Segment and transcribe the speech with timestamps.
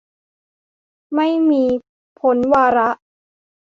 [1.15, 1.63] ไม่มี
[2.19, 2.89] พ้นวาระ